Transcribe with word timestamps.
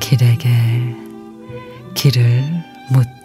길에게 0.00 0.48
길을 1.94 2.44
묻 2.90 3.19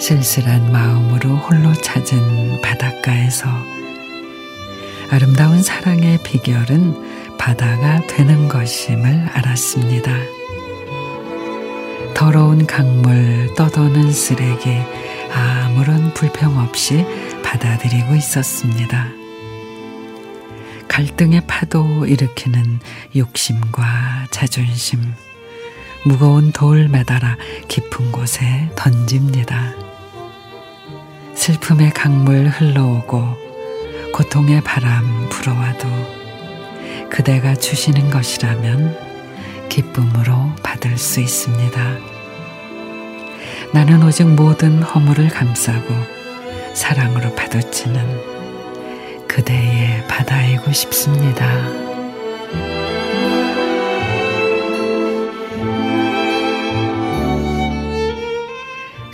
쓸쓸한 0.00 0.70
마음으로 0.72 1.36
홀로 1.36 1.72
찾은 1.74 2.60
바닷가에서 2.62 3.48
아름다운 5.10 5.62
사랑의 5.62 6.18
비결은 6.22 7.36
바다가 7.38 8.06
되는 8.06 8.48
것임을 8.48 9.28
알았습니다. 9.32 10.12
더러운 12.14 12.66
강물, 12.66 13.54
떠도는 13.56 14.12
쓰레기, 14.12 14.70
아무런 15.32 16.12
불평 16.14 16.58
없이 16.58 17.04
받아들이고 17.42 18.14
있었습니다. 18.16 19.08
갈등의 20.88 21.42
파도 21.46 22.06
일으키는 22.06 22.80
욕심과 23.16 24.26
자존심, 24.30 25.14
무거운 26.04 26.52
돌 26.52 26.88
매달아 26.88 27.36
깊은 27.68 28.12
곳에 28.12 28.70
던집니다. 28.74 29.67
슬픔의 31.48 31.92
강물 31.92 32.48
흘러오고 32.48 33.24
고통의 34.12 34.60
바람 34.60 35.30
불어와도 35.30 35.88
그대가 37.08 37.54
주시는 37.54 38.10
것이라면 38.10 38.94
기쁨으로 39.70 40.52
받을 40.62 40.98
수 40.98 41.20
있습니다. 41.20 41.98
나는 43.72 44.02
오직 44.02 44.24
모든 44.24 44.82
허물을 44.82 45.30
감싸고 45.30 45.94
사랑으로 46.74 47.34
파도치는 47.34 49.26
그대의 49.26 50.06
바다이고 50.06 50.70
싶습니다. 50.70 51.97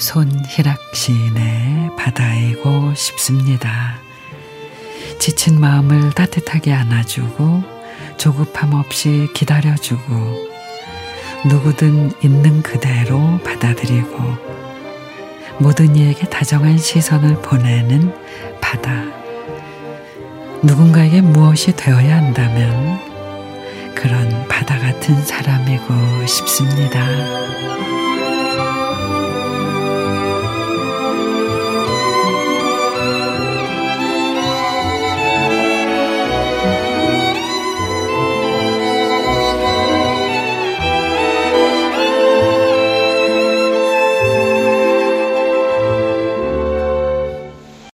손희락 0.05 0.95
시인의 0.95 1.97
바다이고 1.97 2.93
싶습니다. 2.95 3.97
지친 5.19 5.59
마음을 5.59 6.11
따뜻하게 6.11 6.75
안아주고 6.75 7.63
조급함 8.19 8.75
없이 8.75 9.31
기다려주고 9.35 10.05
누구든 11.47 12.13
있는 12.23 12.63
그대로 12.63 13.41
받아들이고 13.43 14.19
모든 15.59 15.97
이에게 15.97 16.29
다정한 16.29 16.77
시선을 16.77 17.41
보내는 17.41 18.15
바다. 18.61 19.05
누군가에게 20.63 21.23
무엇이 21.23 21.75
되어야 21.75 22.19
한다면 22.19 23.01
그런 23.95 24.47
바다 24.49 24.79
같은 24.79 25.25
사람이고 25.25 26.27
싶습니다. 26.27 28.14